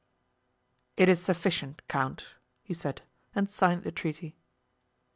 "It 0.97 1.09
is 1.09 1.21
sufficient, 1.21 1.87
count," 1.87 2.33
he 2.63 2.73
said, 2.73 3.03
and 3.35 3.47
signed 3.51 3.83
the 3.83 3.91
treaty. 3.91 4.35